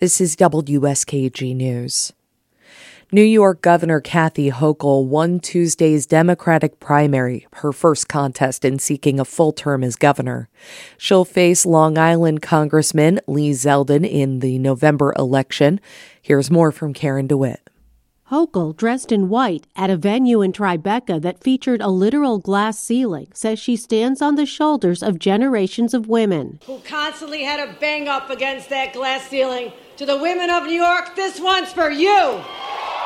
[0.00, 2.12] This is WSKG News.
[3.10, 9.24] New York Governor Kathy Hochul won Tuesday's Democratic primary, her first contest in seeking a
[9.24, 10.48] full term as governor.
[10.98, 15.80] She'll face Long Island Congressman Lee Zeldin in the November election.
[16.22, 17.68] Here's more from Karen DeWitt.
[18.30, 23.28] Hochul, dressed in white, at a venue in Tribeca that featured a literal glass ceiling,
[23.32, 28.06] says she stands on the shoulders of generations of women who constantly had to bang
[28.06, 29.72] up against that glass ceiling.
[29.96, 32.42] To the women of New York, this one's for you.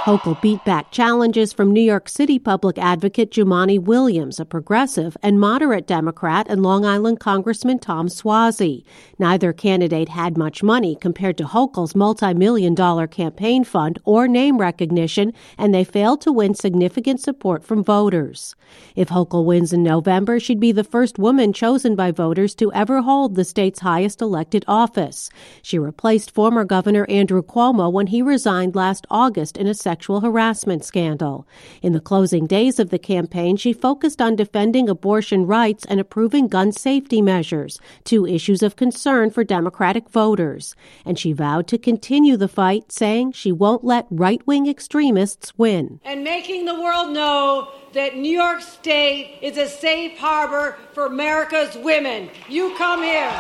[0.03, 5.39] Hochul beat back challenges from New York City public advocate Jumaane Williams, a progressive and
[5.39, 8.83] moderate Democrat, and Long Island Congressman Tom Suozzi.
[9.21, 15.33] Neither candidate had much money compared to Hochul's multi-million dollar campaign fund or name recognition,
[15.57, 18.57] and they failed to win significant support from voters.
[18.97, 23.03] If Hochul wins in November, she'd be the first woman chosen by voters to ever
[23.03, 25.31] hold the state's highest elected office.
[25.63, 30.83] She replaced former Governor Andrew Cuomo when he resigned last August in a sexual harassment
[30.83, 31.47] scandal.
[31.83, 36.49] In the closing days of the campaign, she focused on defending abortion rights and approving
[36.49, 40.75] gun safety measures, two issues of concern for Democratic voters.
[41.05, 46.01] And she vowed to continue the fight, saying she won't let right wing extremists win.
[46.07, 51.77] And making the world know that New York State is a safe harbor for America's
[51.77, 52.31] women.
[52.49, 53.31] You come here.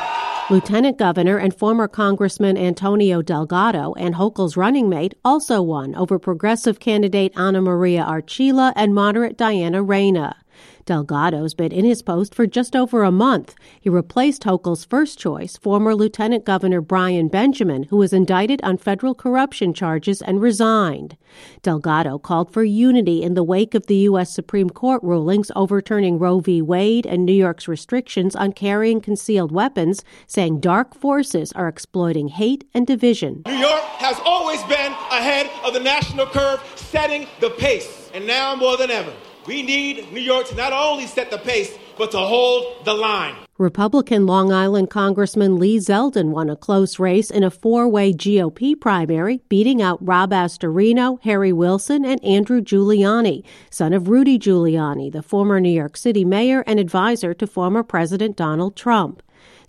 [0.50, 6.80] Lieutenant Governor and former Congressman Antonio Delgado and Hochul's running mate also won over progressive
[6.80, 10.41] candidate Ana Maria Archila and moderate Diana Reyna.
[10.84, 13.54] Delgado's been in his post for just over a month.
[13.80, 19.14] He replaced Hochul's first choice, former Lieutenant Governor Brian Benjamin, who was indicted on federal
[19.14, 21.16] corruption charges and resigned.
[21.62, 24.34] Delgado called for unity in the wake of the U.S.
[24.34, 26.60] Supreme Court rulings overturning Roe v.
[26.60, 32.68] Wade and New York's restrictions on carrying concealed weapons, saying dark forces are exploiting hate
[32.74, 33.42] and division.
[33.46, 38.54] New York has always been ahead of the national curve, setting the pace, and now
[38.54, 39.12] more than ever.
[39.46, 43.34] We need New York to not only set the pace, but to hold the line.
[43.58, 48.80] Republican Long Island Congressman Lee Zeldin won a close race in a four way GOP
[48.80, 55.22] primary, beating out Rob Astorino, Harry Wilson, and Andrew Giuliani, son of Rudy Giuliani, the
[55.22, 59.22] former New York City mayor and advisor to former President Donald Trump.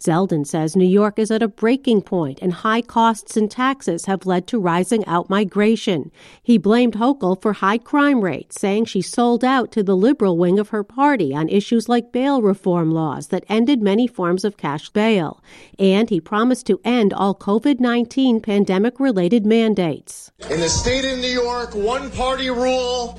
[0.03, 4.25] Zeldin says New York is at a breaking point and high costs and taxes have
[4.25, 6.12] led to rising outmigration.
[6.41, 10.59] He blamed Hochul for high crime rates, saying she sold out to the liberal wing
[10.59, 14.90] of her party on issues like bail reform laws that ended many forms of cash
[14.90, 15.41] bail.
[15.80, 20.34] And he promised to end all COVID 19 pandemic related mandates.
[20.50, 23.18] In the state of New York, one party rule.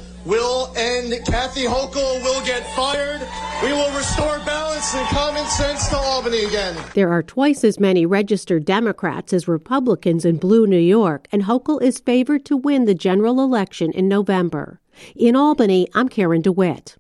[1.23, 3.21] Kathy Hochul will get fired.
[3.63, 6.77] We will restore balance and common sense to Albany again.
[6.95, 11.81] There are twice as many registered Democrats as Republicans in blue New York, and Hochul
[11.81, 14.81] is favored to win the general election in November.
[15.15, 16.97] In Albany, I'm Karen DeWitt.